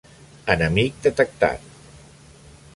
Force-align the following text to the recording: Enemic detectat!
Enemic 0.53 0.97
detectat! 1.05 1.69